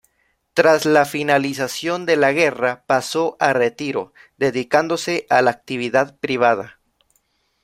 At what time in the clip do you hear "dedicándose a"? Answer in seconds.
4.35-5.43